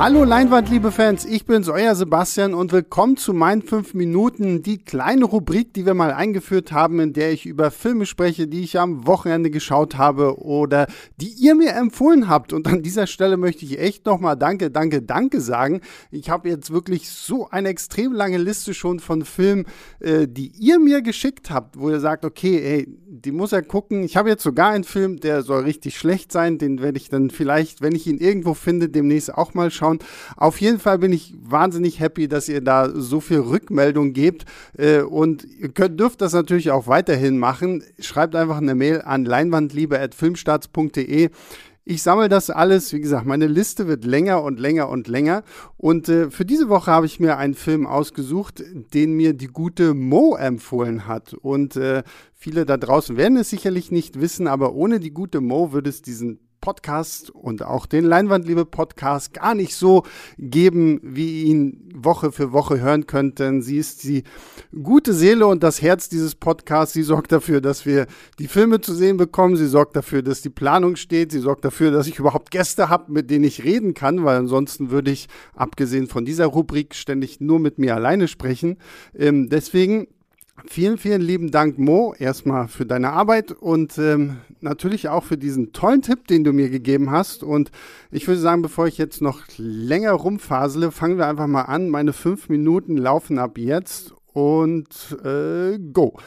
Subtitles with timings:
[0.00, 4.78] Hallo Leinwand, liebe Fans, ich bin's, euer Sebastian und willkommen zu meinen 5 Minuten, die
[4.78, 8.78] kleine Rubrik, die wir mal eingeführt haben, in der ich über Filme spreche, die ich
[8.78, 12.52] am Wochenende geschaut habe oder die ihr mir empfohlen habt.
[12.52, 15.80] Und an dieser Stelle möchte ich echt nochmal Danke, Danke, Danke sagen.
[16.12, 19.66] Ich habe jetzt wirklich so eine extrem lange Liste schon von Filmen,
[19.98, 24.04] äh, die ihr mir geschickt habt, wo ihr sagt, okay, ey, die muss er gucken.
[24.04, 27.30] Ich habe jetzt sogar einen Film, der soll richtig schlecht sein, den werde ich dann
[27.30, 29.98] vielleicht, wenn ich ihn irgendwo finde, demnächst auch mal schauen anschauen.
[30.36, 34.44] Auf jeden Fall bin ich wahnsinnig happy, dass ihr da so viel Rückmeldung gebt
[34.76, 37.82] äh, und ihr könnt, dürft das natürlich auch weiterhin machen.
[37.98, 41.30] Schreibt einfach eine Mail an leinwandliebe.filmstarts.de.
[41.90, 42.92] Ich sammle das alles.
[42.92, 45.42] Wie gesagt, meine Liste wird länger und länger und länger.
[45.78, 49.94] Und äh, für diese Woche habe ich mir einen Film ausgesucht, den mir die gute
[49.94, 51.32] Mo empfohlen hat.
[51.32, 52.02] Und äh,
[52.34, 56.02] viele da draußen werden es sicherlich nicht wissen, aber ohne die gute Mo würde es
[56.02, 60.04] diesen Podcast und auch den Leinwandliebe Podcast gar nicht so
[60.38, 63.62] geben, wie ihr ihn Woche für Woche hören könnten.
[63.62, 64.24] Sie ist die
[64.82, 66.94] gute Seele und das Herz dieses Podcasts.
[66.94, 68.06] Sie sorgt dafür, dass wir
[68.38, 69.56] die Filme zu sehen bekommen.
[69.56, 71.32] Sie sorgt dafür, dass die Planung steht.
[71.32, 74.90] Sie sorgt dafür, dass ich überhaupt Gäste habe, mit denen ich reden kann, weil ansonsten
[74.90, 78.78] würde ich, abgesehen von dieser Rubrik, ständig nur mit mir alleine sprechen.
[79.14, 80.08] Ähm, deswegen
[80.66, 85.72] Vielen, vielen lieben Dank, Mo, erstmal für deine Arbeit und ähm, natürlich auch für diesen
[85.72, 87.42] tollen Tipp, den du mir gegeben hast.
[87.42, 87.70] Und
[88.10, 91.88] ich würde sagen, bevor ich jetzt noch länger rumfasele, fangen wir einfach mal an.
[91.88, 94.88] Meine fünf Minuten laufen ab jetzt und
[95.24, 96.18] äh, go.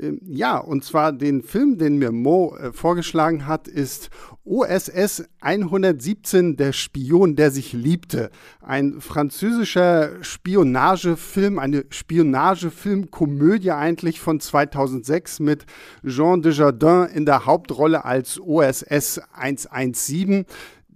[0.00, 4.10] Ähm, ja, und zwar den Film, den mir Mo äh, vorgeschlagen hat, ist
[4.44, 8.30] OSS 117, der Spion, der sich liebte.
[8.60, 15.66] Ein französischer Spionagefilm, eine Spionagefilmkomödie eigentlich von 2006 mit
[16.06, 20.46] Jean Desjardins in der Hauptrolle als OSS 117.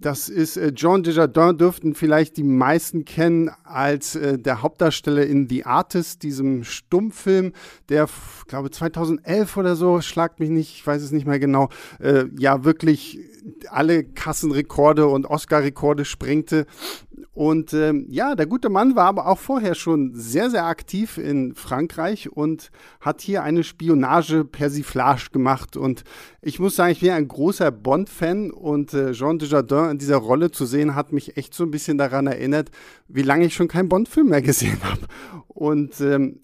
[0.03, 5.47] Das ist äh, John Desjardins, dürften vielleicht die meisten kennen als äh, der Hauptdarsteller in
[5.47, 7.53] The Artist, diesem Stummfilm,
[7.87, 8.09] der,
[8.47, 11.69] glaube 2011 oder so, schlagt mich nicht, ich weiß es nicht mehr genau,
[12.01, 13.17] äh, ja wirklich
[13.69, 16.65] alle Kassenrekorde und Oscar-Rekorde sprengte.
[17.33, 21.55] Und ähm, ja, der gute Mann war aber auch vorher schon sehr, sehr aktiv in
[21.55, 22.69] Frankreich und
[23.01, 25.75] hat hier eine Spionage-Persiflage gemacht.
[25.75, 26.03] Und
[26.41, 30.51] ich muss sagen, ich bin ein großer Bond-Fan und äh, Jean Dujardin in dieser Rolle
[30.51, 32.69] zu sehen, hat mich echt so ein bisschen daran erinnert,
[33.07, 35.01] wie lange ich schon keinen Bond-Film mehr gesehen habe.
[35.47, 36.39] Und ähm,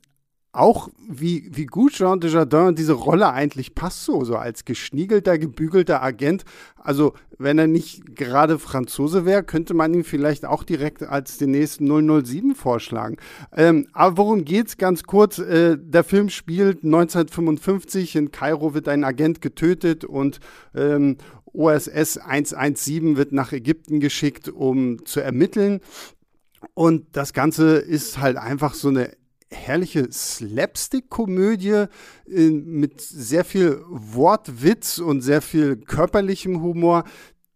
[0.52, 6.02] auch wie, wie gut Jean Desjardins diese Rolle eigentlich passt, so, so als geschniegelter, gebügelter
[6.02, 6.44] Agent.
[6.76, 11.52] Also, wenn er nicht gerade Franzose wäre, könnte man ihn vielleicht auch direkt als den
[11.52, 13.18] nächsten 007 vorschlagen.
[13.56, 14.78] Ähm, aber worum geht's?
[14.78, 15.38] Ganz kurz.
[15.38, 18.16] Äh, der Film spielt 1955.
[18.16, 20.40] In Kairo wird ein Agent getötet und
[20.74, 25.80] ähm, OSS 117 wird nach Ägypten geschickt, um zu ermitteln.
[26.74, 29.12] Und das Ganze ist halt einfach so eine
[29.52, 31.86] herrliche Slapstick-Komödie
[32.30, 37.04] äh, mit sehr viel Wortwitz und sehr viel körperlichem Humor,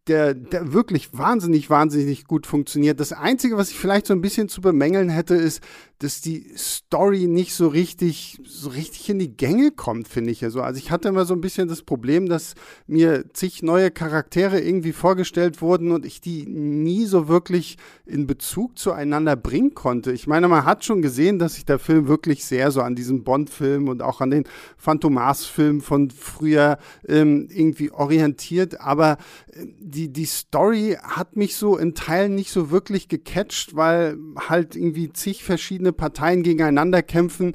[0.08, 3.00] der, der wirklich wahnsinnig, wahnsinnig gut funktioniert.
[3.00, 5.62] Das Einzige, was ich vielleicht so ein bisschen zu bemängeln hätte, ist,
[6.04, 10.44] dass die Story nicht so richtig, so richtig in die Gänge kommt, finde ich.
[10.44, 12.56] Also, also ich hatte immer so ein bisschen das Problem, dass
[12.88, 18.78] mir zig neue Charaktere irgendwie vorgestellt wurden und ich die nie so wirklich in Bezug
[18.78, 20.12] zueinander bringen konnte.
[20.12, 23.24] Ich meine, man hat schon gesehen, dass sich der Film wirklich sehr so an diesen
[23.24, 24.44] Bond-Film und auch an den
[24.76, 29.18] Phantomas-Film von früher ähm, irgendwie orientiert, aber
[29.54, 34.18] äh, die, die Story hat mich so in Teilen nicht so wirklich gecatcht, weil
[34.50, 37.54] halt irgendwie zig verschiedene Parteien gegeneinander kämpfen.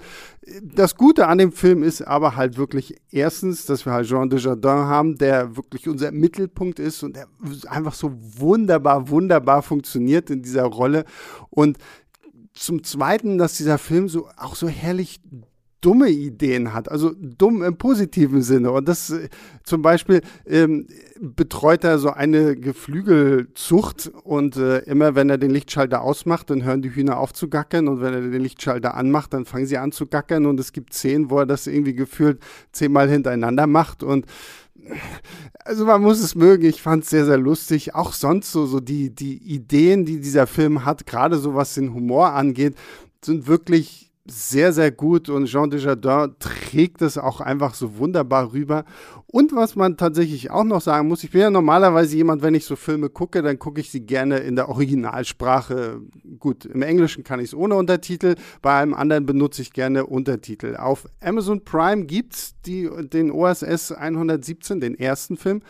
[0.62, 4.87] Das Gute an dem Film ist aber halt wirklich erstens, dass wir halt Jean Desjardins
[4.87, 7.26] haben, der wirklich unser Mittelpunkt ist und der
[7.69, 11.04] einfach so wunderbar, wunderbar funktioniert in dieser Rolle.
[11.50, 11.78] Und
[12.54, 15.20] zum Zweiten, dass dieser Film so auch so herrlich
[15.80, 18.72] dumme Ideen hat, also dumm im positiven Sinne.
[18.72, 19.28] Und das äh,
[19.62, 20.86] zum Beispiel ähm,
[21.20, 26.82] betreut er so eine Geflügelzucht und äh, immer wenn er den Lichtschalter ausmacht, dann hören
[26.82, 29.92] die Hühner auf zu gackern und wenn er den Lichtschalter anmacht, dann fangen sie an
[29.92, 32.40] zu gackern und es gibt zehn, wo er das irgendwie gefühlt
[32.72, 34.26] zehnmal hintereinander macht und
[35.64, 37.94] also man muss es mögen, ich fand es sehr, sehr lustig.
[37.94, 41.92] Auch sonst so, so die, die Ideen, die dieser Film hat, gerade so was den
[41.92, 42.74] Humor angeht,
[43.22, 48.84] sind wirklich sehr, sehr gut und Jean Desjardins trägt es auch einfach so wunderbar rüber.
[49.26, 52.64] Und was man tatsächlich auch noch sagen muss, ich bin ja normalerweise jemand, wenn ich
[52.64, 56.00] so Filme gucke, dann gucke ich sie gerne in der Originalsprache.
[56.38, 60.76] Gut, im Englischen kann ich es ohne Untertitel, bei allem anderen benutze ich gerne Untertitel.
[60.76, 65.62] Auf Amazon Prime gibt es den OSS 117, den ersten Film.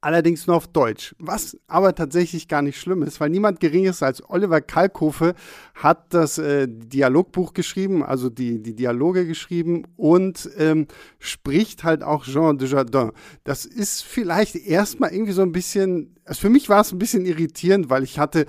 [0.00, 1.14] Allerdings nur auf Deutsch.
[1.18, 5.34] Was aber tatsächlich gar nicht schlimm ist, weil niemand Geringeres als Oliver Kalkofe
[5.74, 10.86] hat das äh, Dialogbuch geschrieben, also die, die Dialoge geschrieben und ähm,
[11.18, 13.12] spricht halt auch Jean Dujardin.
[13.44, 17.26] Das ist vielleicht erstmal irgendwie so ein bisschen, also für mich war es ein bisschen
[17.26, 18.46] irritierend, weil ich hatte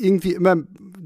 [0.00, 0.56] irgendwie immer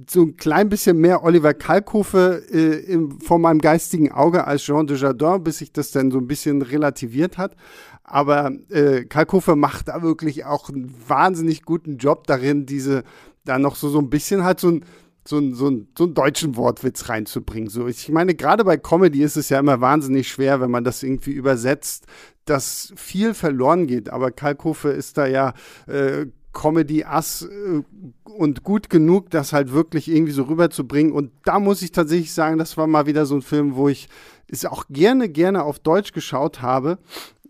[0.09, 4.87] so ein klein bisschen mehr Oliver Kalkofe äh, im, vor meinem geistigen Auge als Jean
[4.87, 7.57] Dujardin, bis sich das dann so ein bisschen relativiert hat.
[8.03, 13.03] Aber äh, Kalkofe macht da wirklich auch einen wahnsinnig guten Job darin, diese
[13.45, 14.85] da noch so, so ein bisschen halt so ein
[15.27, 17.71] so, ein, so, ein, so einen deutschen Wortwitz reinzubringen.
[17.71, 21.03] So, ich meine, gerade bei Comedy ist es ja immer wahnsinnig schwer, wenn man das
[21.03, 22.05] irgendwie übersetzt,
[22.45, 24.11] dass viel verloren geht.
[24.11, 25.55] Aber Kalkofe ist da ja
[25.87, 27.83] äh, Comedy-Ass äh,
[28.25, 31.13] und gut genug, das halt wirklich irgendwie so rüberzubringen.
[31.13, 34.09] Und da muss ich tatsächlich sagen, das war mal wieder so ein Film, wo ich
[34.49, 36.99] es auch gerne, gerne auf Deutsch geschaut habe.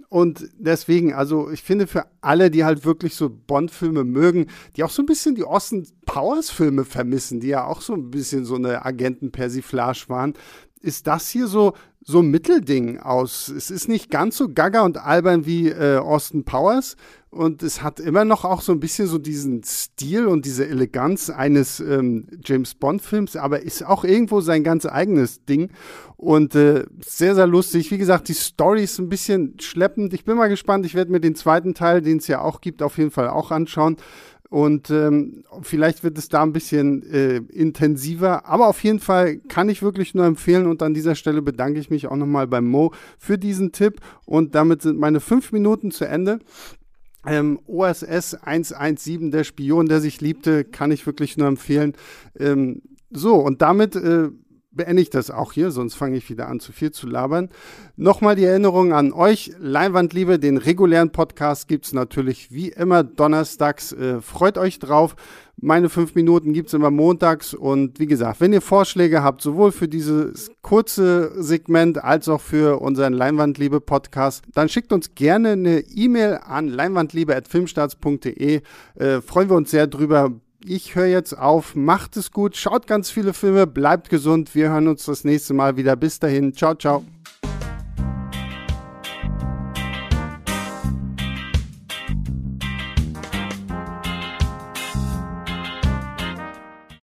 [0.09, 4.47] Und deswegen, also ich finde für alle, die halt wirklich so Bond-Filme mögen,
[4.77, 8.45] die auch so ein bisschen die Austin Powers-Filme vermissen, die ja auch so ein bisschen
[8.45, 10.35] so eine Agenten-Persiflage waren,
[10.81, 11.73] ist das hier so
[12.05, 13.49] so ein Mittelding aus.
[13.49, 16.97] Es ist nicht ganz so gaga und albern wie äh, Austin Powers
[17.31, 21.31] und es hat immer noch auch so ein bisschen so diesen Stil und diese Eleganz
[21.31, 25.71] eines ähm, James Bond-Films, aber ist auch irgendwo sein ganz eigenes Ding
[26.17, 27.91] und äh, sehr, sehr lustig.
[27.91, 30.15] Wie gesagt, die Story ist ein bisschen schleppend.
[30.15, 30.87] Ich bin mal gespannt.
[30.87, 33.51] Ich werde mir den zweiten Teil, den es ja auch gibt, auf jeden Fall auch
[33.51, 33.97] anschauen.
[34.55, 38.47] Und ähm, vielleicht wird es da ein bisschen äh, intensiver.
[38.47, 40.69] Aber auf jeden Fall kann ich wirklich nur empfehlen.
[40.69, 43.97] Und an dieser Stelle bedanke ich mich auch nochmal beim Mo für diesen Tipp.
[44.27, 46.39] Und damit sind meine fünf Minuten zu Ende.
[47.27, 51.95] Ähm, OSS 117, der Spion, der sich liebte, kann ich wirklich nur empfehlen.
[52.39, 52.81] Ähm,
[53.11, 54.29] so, und damit äh,
[54.75, 57.49] beende ich das auch hier, sonst fange ich wieder an, zu viel zu labern.
[57.97, 59.53] Nochmal die Erinnerung an euch.
[59.59, 63.93] Leinwandliebe, den regulären Podcast gibt es natürlich wie immer donnerstags.
[63.93, 65.17] Äh, freut euch drauf.
[65.57, 67.55] Meine fünf Minuten gibt es immer montags.
[67.55, 72.81] Und wie gesagt, wenn ihr Vorschläge habt, sowohl für dieses kurze Segment als auch für
[72.81, 78.63] unseren Leinwandliebe-Podcast, dann schickt uns gerne eine E-Mail an leinwandliebe.filmstarts.de.
[78.97, 80.33] Äh, freuen wir uns sehr drüber
[80.67, 81.75] ich höre jetzt auf.
[81.75, 84.55] Macht es gut, schaut ganz viele Filme, bleibt gesund.
[84.55, 85.97] Wir hören uns das nächste Mal wieder.
[85.97, 87.05] Bis dahin, ciao, ciao.